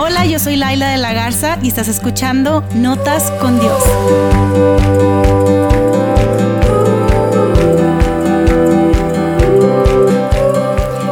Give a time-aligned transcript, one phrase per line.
[0.00, 3.82] Hola, yo soy Laila de la Garza y estás escuchando Notas con Dios.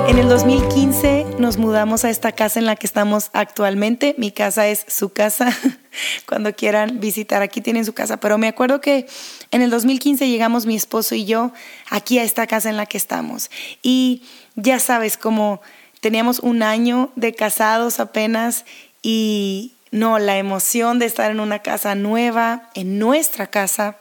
[0.07, 4.15] En el 2015 nos mudamos a esta casa en la que estamos actualmente.
[4.19, 5.53] Mi casa es su casa.
[6.29, 8.21] Cuando quieran visitar, aquí tienen su casa.
[8.21, 9.09] Pero me acuerdo que
[9.51, 11.53] en el 2015 llegamos mi esposo y yo
[11.91, 13.51] aquí a esta casa en la que estamos.
[13.83, 14.23] Y
[14.55, 15.61] ya sabes, como
[16.07, 18.65] teníamos un año de casados apenas
[19.03, 23.97] y no, la emoción de estar en una casa nueva, en nuestra casa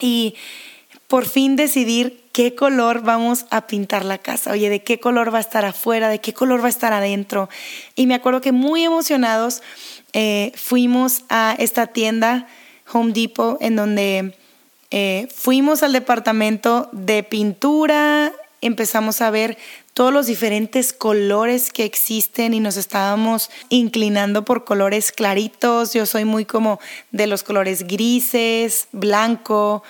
[0.00, 0.34] y
[1.08, 4.52] por fin decidir qué color vamos a pintar la casa.
[4.52, 7.50] Oye, de qué color va a estar afuera, de qué color va a estar adentro.
[7.96, 9.60] Y me acuerdo que muy emocionados
[10.14, 12.48] eh, fuimos a esta tienda
[12.90, 14.34] Home Depot en donde
[14.90, 19.58] eh, fuimos al departamento de pintura, empezamos a ver
[19.94, 25.92] todos los diferentes colores que existen y nos estábamos inclinando por colores claritos.
[25.92, 29.82] Yo soy muy como de los colores grises, blanco,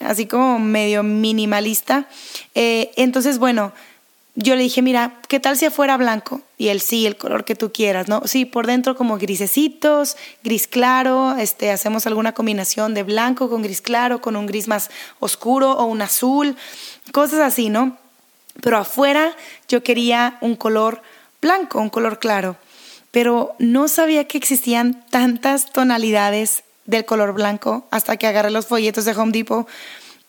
[0.00, 2.08] así como medio minimalista.
[2.54, 3.72] Eh, entonces, bueno,
[4.36, 6.40] yo le dije, mira, ¿qué tal si fuera blanco?
[6.58, 8.22] Y él, sí, el color que tú quieras, ¿no?
[8.24, 13.80] Sí, por dentro como grisecitos, gris claro, este, hacemos alguna combinación de blanco con gris
[13.80, 16.56] claro, con un gris más oscuro o un azul,
[17.12, 17.96] cosas así, ¿no?
[18.60, 19.34] Pero afuera
[19.68, 21.02] yo quería un color
[21.40, 22.56] blanco, un color claro.
[23.10, 29.04] Pero no sabía que existían tantas tonalidades del color blanco hasta que agarré los folletos
[29.04, 29.68] de Home Depot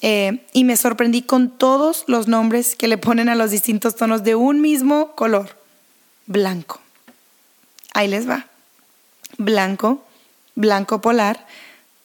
[0.01, 4.23] eh, y me sorprendí con todos los nombres que le ponen a los distintos tonos
[4.23, 5.57] de un mismo color.
[6.27, 6.79] Blanco.
[7.93, 8.47] Ahí les va.
[9.37, 10.03] Blanco,
[10.53, 11.45] blanco polar,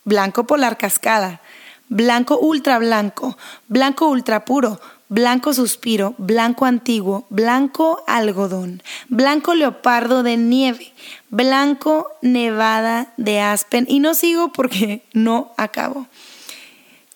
[0.04, 1.40] blanco polar cascada,
[1.88, 3.36] blanco ultra blanco,
[3.68, 4.80] blanco ultra puro,
[5.10, 10.92] blanco suspiro, blanco antiguo, blanco algodón, blanco leopardo de nieve,
[11.28, 13.86] blanco nevada de aspen.
[13.88, 16.06] Y no sigo porque no acabo.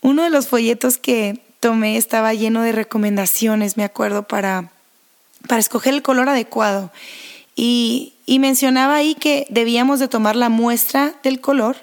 [0.03, 4.71] Uno de los folletos que tomé estaba lleno de recomendaciones, me acuerdo, para,
[5.49, 6.93] para escoger el color adecuado.
[7.57, 11.77] Y, y mencionaba ahí que debíamos de tomar la muestra del color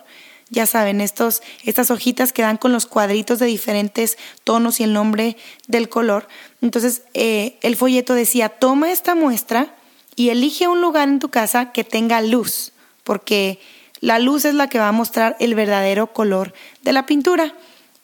[0.52, 4.94] ya saben, estos, estas hojitas que dan con los cuadritos de diferentes tonos y el
[4.94, 6.28] nombre del color.
[6.62, 9.74] Entonces, eh, el folleto decía, toma esta muestra
[10.18, 12.74] y elige un lugar en tu casa que tenga luz,
[13.06, 13.60] porque
[14.02, 17.56] la luz es la que va a mostrar el verdadero color de la pintura.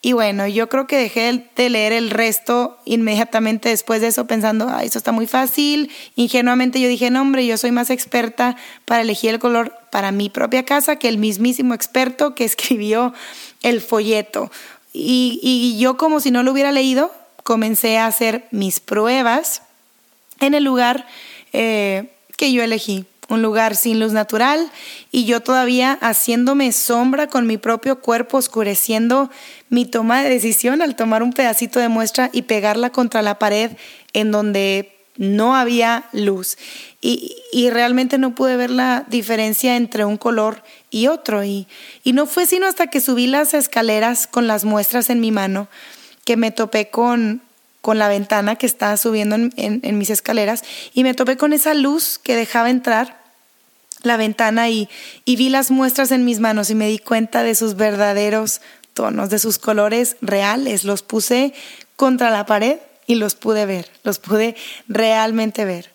[0.02, 4.68] Y bueno, yo creo que dejé de leer el resto inmediatamente después de eso pensando,
[4.69, 5.91] ah, eso está muy fácil.
[6.16, 10.30] Ingenuamente yo dije, no hombre, yo soy más experta para elegir el color para mi
[10.30, 13.13] propia casa que el mismísimo experto que escribió
[13.63, 14.52] el folleto.
[14.94, 17.12] Y, yo como si no lo hubiera leído,
[17.44, 19.64] comencé a hacer mis pruebas
[20.40, 21.08] en el lugar
[21.53, 24.71] eh, que yo elegí un lugar sin luz natural
[25.11, 29.29] y yo todavía haciéndome sombra con mi propio cuerpo, oscureciendo
[29.69, 33.71] mi toma de decisión al tomar un pedacito de muestra y pegarla contra la pared
[34.13, 36.57] en donde no había luz.
[37.01, 41.43] Y, realmente no pude ver la diferencia entre un color y otro.
[41.43, 41.67] Y,
[42.03, 45.67] y no fue sino hasta que subí las escaleras con las muestras en mi mano
[46.27, 47.41] que me topé con,
[47.87, 52.19] con la ventana que estaba subiendo en, mis escaleras y me topé con esa luz
[52.21, 53.23] que dejaba entrar
[54.03, 54.89] la ventana y,
[55.25, 58.59] vi las muestras en mis manos y me di cuenta de sus verdaderos
[58.93, 60.83] tonos, de sus colores reales.
[60.83, 61.53] Los puse
[61.95, 64.57] contra la pared y los pude ver, los pude
[64.89, 65.89] realmente ver.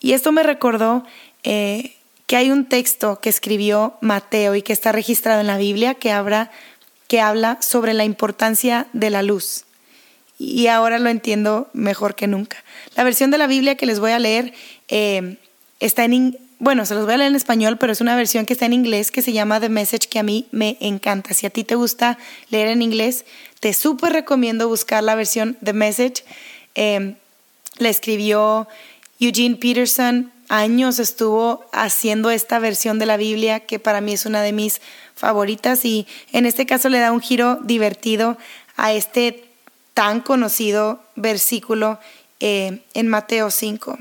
[0.00, 1.06] Y esto me recordó
[1.44, 1.96] eh,
[2.26, 6.12] que hay un texto que escribió Mateo y que está registrado en la Biblia que
[6.12, 6.50] habla,
[7.08, 9.64] que habla sobre la importancia de la luz
[10.38, 12.62] y ahora lo entiendo mejor que nunca.
[12.94, 14.52] La versión de la Biblia que les voy a leer
[14.88, 15.36] eh,
[15.80, 18.52] está en, bueno, se los voy a leer en español, pero es una versión que
[18.52, 21.34] está en inglés que se llama The Message que a mí me encanta.
[21.34, 22.18] Si a ti te gusta
[22.50, 23.24] leer en inglés,
[23.60, 26.24] te súper recomiendo buscar la versión The Message.
[26.74, 27.14] Eh,
[27.78, 28.68] la escribió
[29.20, 34.42] Eugene Peterson, años estuvo haciendo esta versión de la Biblia que para mí es una
[34.42, 34.80] de mis
[35.14, 38.36] favoritas y en este caso le da un giro divertido
[38.76, 39.45] a este
[39.96, 41.98] tan conocido versículo
[42.38, 43.96] eh, en Mateo 5.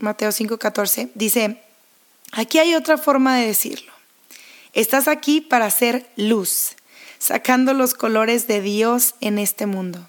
[0.00, 1.08] Mateo 5, 14.
[1.14, 1.62] Dice,
[2.32, 3.90] aquí hay otra forma de decirlo.
[4.74, 6.76] Estás aquí para hacer luz,
[7.18, 10.06] sacando los colores de Dios en este mundo.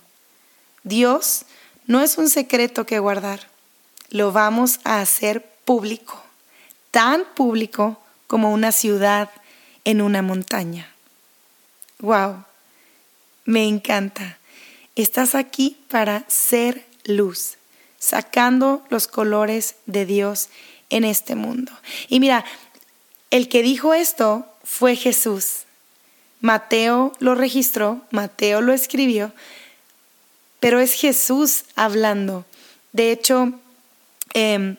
[0.84, 1.46] Dios
[1.86, 3.48] no es un secreto que guardar,
[4.10, 6.22] lo vamos a hacer público,
[6.92, 9.30] tan público como una ciudad
[9.86, 10.90] en una montaña.
[12.00, 12.44] Wow,
[13.46, 14.38] me encanta.
[14.98, 17.58] Estás aquí para ser luz,
[18.00, 20.50] sacando los colores de Dios
[20.90, 21.72] en este mundo.
[22.10, 22.44] Y mira,
[23.30, 25.66] el que dijo esto fue Jesús.
[26.42, 29.34] Mateo lo registró, Mateo lo escribió,
[30.60, 32.44] pero es Jesús hablando.
[32.92, 33.54] De hecho,
[34.34, 34.78] em,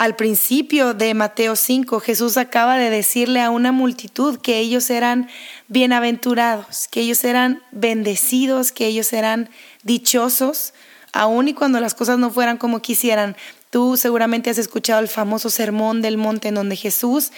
[0.00, 5.28] al principio de Mateo 5, Jesús acaba de decirle a una multitud que ellos eran
[5.68, 9.50] bienaventurados, que ellos eran bendecidos, que ellos eran
[9.82, 10.72] dichosos,
[11.12, 13.36] aun y cuando las cosas no fueran como quisieran.
[13.68, 17.30] Tú seguramente has escuchado el famoso sermón del monte en donde Jesús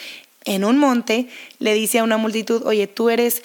[0.45, 1.29] en un monte
[1.59, 3.43] le dice a una multitud, oye, tú eres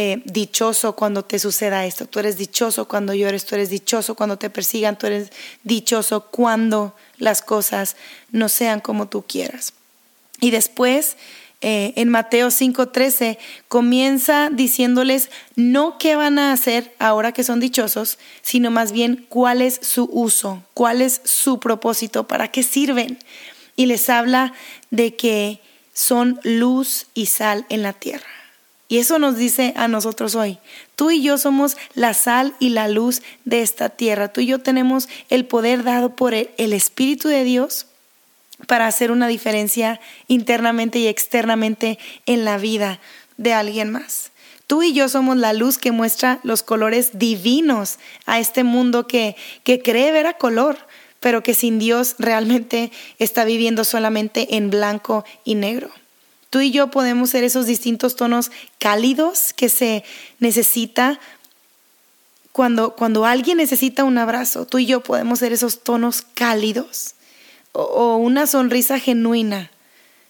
[0.00, 4.38] eh, dichoso cuando te suceda esto, tú eres dichoso cuando llores, tú eres dichoso cuando
[4.38, 5.32] te persigan, tú eres
[5.64, 7.96] dichoso cuando las cosas
[8.30, 9.72] no sean como tú quieras.
[10.40, 11.16] Y después,
[11.62, 18.20] eh, en Mateo 5:13, comienza diciéndoles no qué van a hacer ahora que son dichosos,
[18.40, 23.18] sino más bien cuál es su uso, cuál es su propósito, para qué sirven.
[23.74, 24.52] Y les habla
[24.92, 25.60] de que
[25.92, 28.37] son luz y sal en la tierra.
[28.88, 30.58] Y eso nos dice a nosotros hoy.
[30.96, 34.32] Tú y yo somos la sal y la luz de esta tierra.
[34.32, 37.86] Tú y yo tenemos el poder dado por el Espíritu de Dios
[38.66, 42.98] para hacer una diferencia internamente y externamente en la vida
[43.36, 44.32] de alguien más.
[44.66, 49.36] Tú y yo somos la luz que muestra los colores divinos a este mundo que,
[49.64, 50.78] que cree ver a color,
[51.20, 55.90] pero que sin Dios realmente está viviendo solamente en blanco y negro.
[56.50, 60.04] Tú y yo podemos ser esos distintos tonos cálidos que se
[60.38, 61.20] necesita
[62.52, 64.66] cuando, cuando alguien necesita un abrazo.
[64.66, 67.14] Tú y yo podemos ser esos tonos cálidos
[67.72, 69.70] o, o una sonrisa genuina.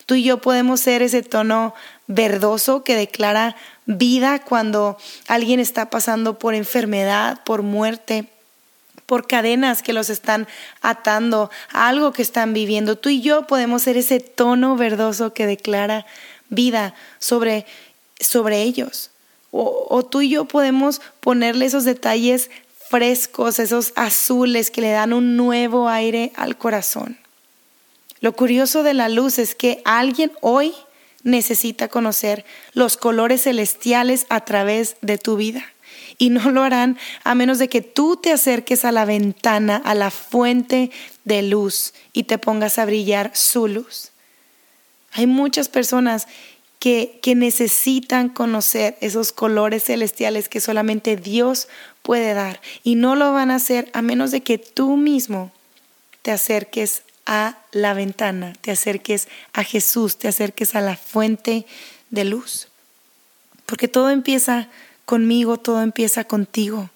[0.07, 1.75] Tú y yo podemos ser ese tono
[2.07, 3.57] verdoso que declara
[3.87, 4.97] vida cuando
[5.29, 8.29] alguien está pasando por enfermedad, por muerte,
[9.09, 10.47] por cadenas que los están
[10.83, 12.99] atando algo que están viviendo.
[12.99, 16.05] Tú y yo podemos ser ese tono verdoso que declara
[16.51, 17.65] vida sobre,
[18.21, 19.11] sobre ellos.
[19.51, 22.51] O, o tú y yo podemos ponerle esos detalles
[22.91, 27.17] frescos, esos azules que le dan un nuevo aire al corazón.
[28.21, 30.75] Lo curioso de la luz es que alguien hoy
[31.23, 32.45] necesita conocer
[32.75, 35.65] los colores celestiales a través de tu vida
[36.17, 39.95] y no lo harán a menos de que tú te acerques a la ventana, a
[39.95, 40.91] la fuente
[41.25, 44.13] de luz y te pongas a brillar su luz.
[45.13, 46.27] Hay muchas personas
[46.79, 51.69] que, que necesitan conocer esos colores celestiales que solamente Dios
[52.03, 55.53] puede dar y no lo van a hacer a menos de que tú mismo
[56.23, 61.67] te acerques a la ventana, te acerques a Jesús, te acerques a la fuente
[62.11, 62.69] de luz.
[63.67, 64.69] Porque todo empieza
[65.09, 66.91] Conmigo todo empieza contigo.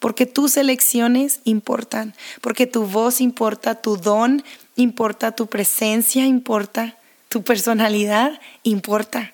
[0.00, 4.42] Porque tus elecciones importan, porque tu voz importa, tu don
[4.74, 6.98] importa, tu presencia importa,
[7.28, 9.32] tu personalidad importa.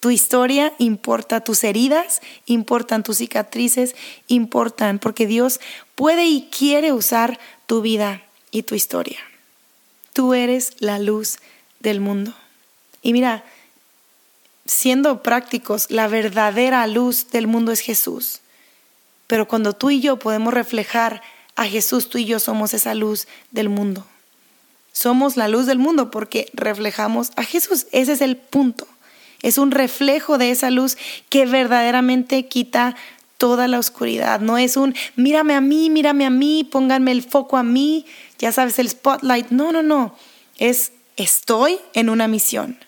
[0.00, 3.94] Tu historia importa, tus heridas importan, tus cicatrices
[4.26, 5.60] importan, porque Dios
[5.94, 9.20] puede y quiere usar tu vida y tu historia.
[10.12, 11.38] Tú eres la luz
[11.78, 12.34] del mundo.
[13.02, 13.44] Y mira,
[14.72, 18.40] siendo prácticos, la verdadera luz del mundo es Jesús.
[19.26, 21.22] Pero cuando tú y yo podemos reflejar
[21.54, 24.06] a Jesús, tú y yo somos esa luz del mundo.
[24.92, 27.86] Somos la luz del mundo porque reflejamos a Jesús.
[27.92, 28.86] Ese es el punto.
[29.42, 30.96] Es un reflejo de esa luz
[31.28, 32.94] que verdaderamente quita
[33.38, 34.40] toda la oscuridad.
[34.40, 38.06] No es un mírame a mí, mírame a mí, pónganme el foco a mí,
[38.38, 39.50] ya sabes, el spotlight.
[39.50, 40.14] No, no, no.
[40.58, 42.78] Es estoy en una misión.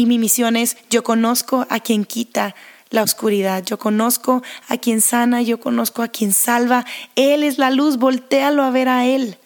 [0.00, 2.54] Y mi misión es, yo conozco a quien quita
[2.88, 6.86] la oscuridad, yo conozco a quien sana, yo conozco a quien salva.
[7.16, 9.36] Él es la luz, voltealo a ver a Él.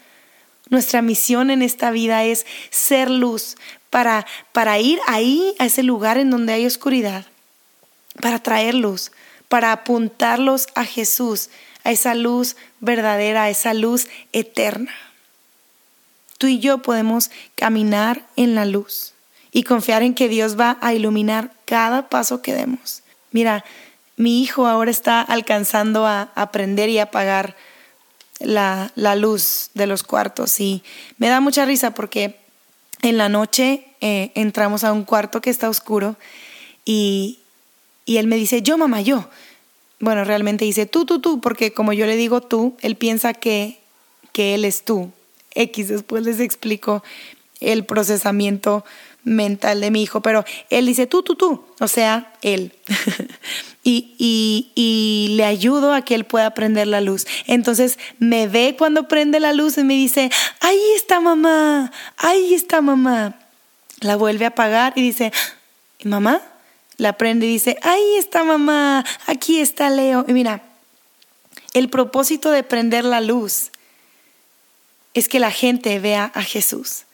[0.70, 3.56] Nuestra misión en esta vida es ser luz
[3.90, 7.26] para, para ir ahí, a ese lugar en donde hay oscuridad,
[8.22, 9.10] para traer luz,
[9.48, 11.50] para apuntarlos a Jesús,
[11.82, 14.94] a esa luz verdadera, a esa luz eterna.
[16.38, 19.13] Tú y yo podemos caminar en la luz
[19.54, 23.04] y confiar en que Dios va a iluminar cada paso que demos.
[23.30, 23.64] Mira,
[24.16, 27.56] mi hijo ahora está alcanzando a aprender y apagar
[28.40, 30.82] la, la luz de los cuartos y
[31.18, 32.36] me da mucha risa porque
[33.02, 36.16] en la noche eh, entramos a un cuarto que está oscuro
[36.84, 37.38] y,
[38.04, 39.28] y él me dice, yo mamá, yo.
[40.00, 43.78] Bueno, realmente dice tú, tú, tú, porque como yo le digo tú, él piensa que,
[44.32, 45.12] que él es tú.
[45.54, 47.04] X, después les explico
[47.60, 48.84] el procesamiento
[49.24, 52.72] mental de mi hijo, pero él dice tú, tú, tú, o sea, él.
[53.82, 54.14] y,
[54.74, 57.26] y, le ayudo a que él pueda prender la luz.
[57.46, 62.80] Entonces me ve cuando prende la luz y me dice, ahí está mamá, ahí está
[62.80, 63.38] mamá.
[64.00, 65.32] La vuelve a apagar y dice,
[66.04, 66.42] mamá,
[66.96, 70.24] la prende y dice, ahí está mamá, aquí está Leo.
[70.28, 70.62] Y mira,
[71.72, 73.70] el propósito de prender la luz
[75.14, 77.04] es que la gente vea a Jesús.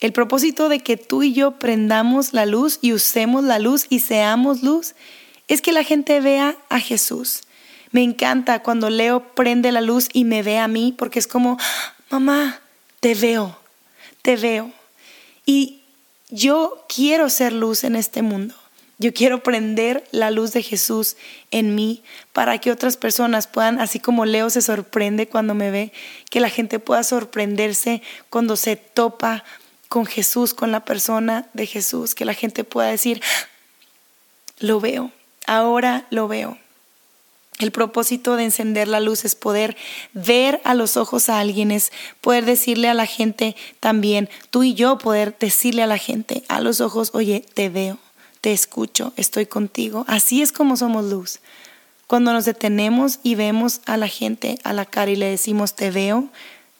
[0.00, 4.00] El propósito de que tú y yo prendamos la luz y usemos la luz y
[4.00, 4.94] seamos luz
[5.48, 7.42] es que la gente vea a Jesús.
[7.90, 11.58] Me encanta cuando Leo prende la luz y me ve a mí porque es como,
[12.10, 12.60] mamá,
[13.00, 13.56] te veo,
[14.22, 14.72] te veo.
[15.46, 15.82] Y
[16.28, 18.54] yo quiero ser luz en este mundo.
[18.98, 21.16] Yo quiero prender la luz de Jesús
[21.50, 25.92] en mí para que otras personas puedan, así como Leo se sorprende cuando me ve,
[26.30, 29.44] que la gente pueda sorprenderse cuando se topa
[29.94, 33.22] con Jesús, con la persona de Jesús, que la gente pueda decir,
[34.58, 35.12] lo veo,
[35.46, 36.58] Ahora lo veo.
[37.60, 39.76] El propósito de encender la luz es poder
[40.12, 44.74] ver a los ojos a alguien, es poder decirle a la gente también, tú y
[44.74, 47.98] yo poder decirle a la gente a los ojos, oye, te veo,
[48.40, 50.04] te escucho, estoy contigo.
[50.08, 51.38] Así es como somos luz.
[52.08, 55.92] Cuando nos detenemos y vemos a la gente a la cara y le decimos, te
[55.92, 56.28] veo,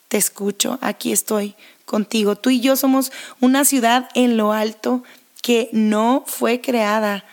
[0.08, 1.54] te escucho, aquí estoy
[1.84, 2.36] contigo.
[2.36, 5.02] Tú y yo somos una ciudad en lo alto
[5.42, 7.24] que no fue creada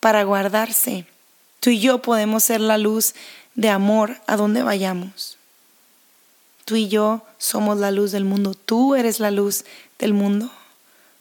[0.00, 1.06] para guardarse.
[1.60, 3.14] Tú y yo podemos ser la luz
[3.54, 5.36] de amor a donde vayamos.
[6.64, 8.54] Tú y yo somos la luz del mundo.
[8.54, 9.64] Tú eres la luz
[9.98, 10.50] del mundo.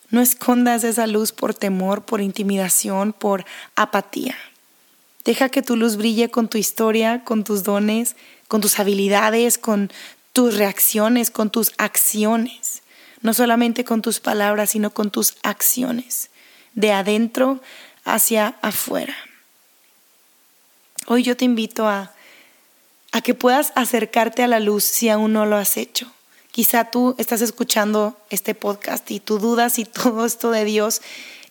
[0.09, 4.35] No escondas esa luz por temor, por intimidación, por apatía.
[5.25, 8.15] Deja que tu luz brille con tu historia, con tus dones,
[8.47, 9.91] con tus habilidades, con
[10.31, 12.76] tus reacciones, con tus acciones.
[13.21, 16.29] No solamente con tus palabras, sino con tus acciones.
[16.73, 17.61] De adentro
[18.03, 19.15] hacia afuera.
[21.07, 22.13] Hoy yo te invito a,
[23.11, 26.11] a que puedas acercarte a la luz si aún no lo has hecho.
[26.51, 31.01] Quizá tú estás escuchando este podcast y tú dudas si todo esto de Dios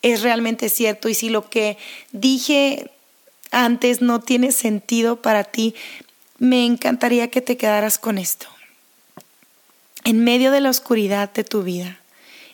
[0.02, 1.78] es realmente cierto y si lo que
[2.12, 2.90] dije
[3.50, 5.74] antes no tiene sentido para ti,
[6.38, 8.46] me encantaría que te quedaras con esto.
[10.06, 11.98] En medio de la oscuridad de tu vida,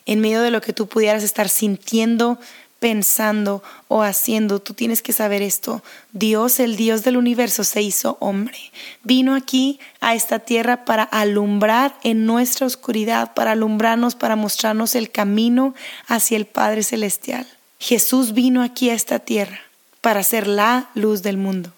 [0.07, 2.39] en medio de lo que tú pudieras estar sintiendo,
[2.79, 5.83] pensando o haciendo, tú tienes que saber esto.
[6.13, 8.57] Dios, el Dios del universo, se hizo hombre.
[9.03, 15.11] Vino aquí a esta tierra para alumbrar en nuestra oscuridad, para alumbrarnos, para mostrarnos el
[15.11, 15.75] camino
[16.07, 17.45] hacia el Padre Celestial.
[17.77, 19.59] Jesús vino aquí a esta tierra
[20.01, 21.71] para ser la luz del mundo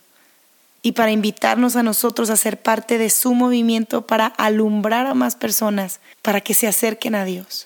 [0.86, 5.36] y para invitarnos a nosotros a ser parte de su movimiento para alumbrar a más
[5.36, 7.66] personas, para que se acerquen a Dios.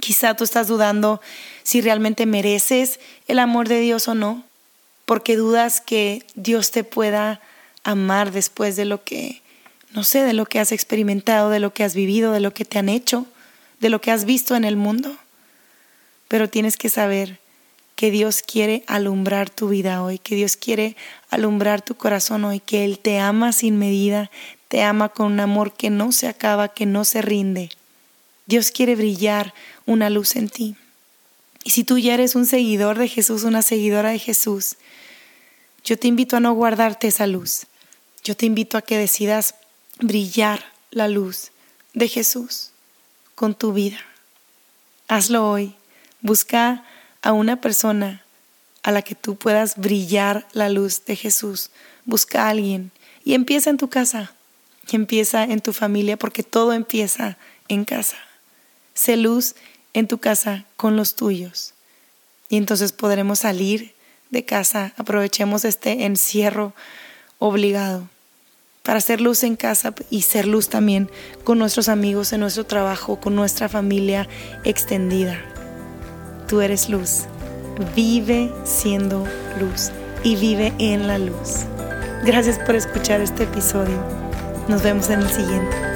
[0.00, 1.22] Quizá tú estás dudando
[1.62, 4.44] si realmente mereces el amor de Dios o no,
[5.06, 7.40] porque dudas que Dios te pueda
[7.84, 9.40] amar después de lo que,
[9.92, 12.66] no sé, de lo que has experimentado, de lo que has vivido, de lo que
[12.66, 13.24] te han hecho,
[13.80, 15.16] de lo que has visto en el mundo.
[16.28, 17.38] Pero tienes que saber
[17.96, 20.96] que Dios quiere alumbrar tu vida hoy, que Dios quiere
[21.30, 24.30] alumbrar tu corazón hoy, que Él te ama sin medida,
[24.68, 27.70] te ama con un amor que no se acaba, que no se rinde.
[28.44, 29.54] Dios quiere brillar
[29.86, 30.76] una luz en ti.
[31.64, 34.76] Y si tú ya eres un seguidor de Jesús, una seguidora de Jesús,
[35.82, 37.66] yo te invito a no guardarte esa luz.
[38.22, 39.54] Yo te invito a que decidas
[40.00, 41.50] brillar la luz
[41.94, 42.72] de Jesús
[43.34, 43.98] con tu vida.
[45.08, 45.74] Hazlo hoy.
[46.20, 46.84] Busca
[47.26, 48.22] a una persona
[48.84, 51.70] a la que tú puedas brillar la luz de Jesús.
[52.04, 52.92] Busca a alguien
[53.24, 54.32] y empieza en tu casa.
[54.88, 58.16] Y empieza en tu familia porque todo empieza en casa.
[58.94, 59.56] Sé luz
[59.92, 61.74] en tu casa con los tuyos.
[62.48, 63.92] Y entonces podremos salir
[64.30, 64.92] de casa.
[64.96, 66.74] Aprovechemos este encierro
[67.40, 68.08] obligado
[68.84, 71.10] para hacer luz en casa y ser luz también
[71.42, 74.28] con nuestros amigos en nuestro trabajo, con nuestra familia
[74.62, 75.55] extendida.
[76.48, 77.24] Tú eres luz.
[77.96, 79.24] Vive siendo
[79.60, 79.90] luz
[80.22, 81.64] y vive en la luz.
[82.24, 83.98] Gracias por escuchar este episodio.
[84.68, 85.95] Nos vemos en el siguiente.